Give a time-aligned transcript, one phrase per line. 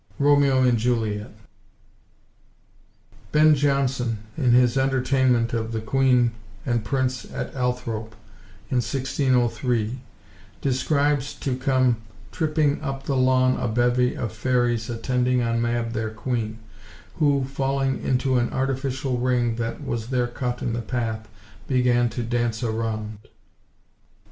[0.17, 1.29] (Romeo and Juliet.)
[3.31, 6.31] Ben Jonson, in his "Entertainment of the Queen
[6.65, 8.15] and Prince at Althrope,"
[8.71, 9.99] in 1603,
[10.59, 11.97] describes to come
[12.31, 16.57] "tripping up the lawn a bevy of fairies attending on Mab their queen,
[17.19, 21.29] who, falling into an artificial ring that was there cut in the path,
[21.67, 23.19] began to dance around."